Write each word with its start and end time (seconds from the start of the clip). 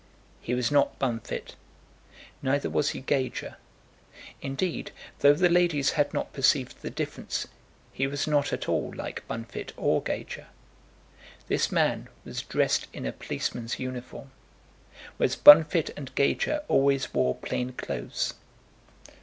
He 0.41 0.55
was 0.55 0.71
not 0.71 0.97
Bunfit; 0.97 1.53
neither 2.41 2.71
was 2.71 2.89
he 2.89 3.01
Gager. 3.01 3.57
Indeed, 4.41 4.91
though 5.19 5.35
the 5.35 5.47
ladies 5.47 5.91
had 5.91 6.11
not 6.11 6.33
perceived 6.33 6.81
the 6.81 6.89
difference, 6.89 7.47
he 7.93 8.07
was 8.07 8.25
not 8.25 8.51
at 8.51 8.67
all 8.67 8.91
like 8.95 9.27
Bunfit 9.27 9.73
or 9.77 10.01
Gager. 10.01 10.47
This 11.49 11.71
man 11.71 12.07
was 12.25 12.41
dressed 12.41 12.87
in 12.93 13.05
a 13.05 13.11
policeman's 13.11 13.77
uniform, 13.77 14.31
whereas 15.17 15.35
Bunfit 15.35 15.91
and 15.95 16.15
Gager 16.15 16.63
always 16.67 17.13
wore 17.13 17.35
plain 17.35 17.73
clothes. 17.73 18.33